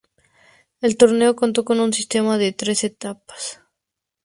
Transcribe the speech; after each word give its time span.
El 0.81 0.97
torneo 0.97 1.35
contó 1.35 1.63
con 1.63 1.79
un 1.79 1.93
sistema 1.93 2.39
de 2.39 2.53
tres 2.53 2.83
etapas. 2.83 3.61